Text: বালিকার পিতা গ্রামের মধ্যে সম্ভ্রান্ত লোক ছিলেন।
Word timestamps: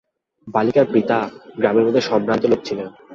বালিকার 0.47 0.87
পিতা 0.93 1.17
গ্রামের 1.57 1.85
মধ্যে 1.85 2.01
সম্ভ্রান্ত 2.01 2.43
লোক 2.45 2.59
ছিলেন। 2.67 2.87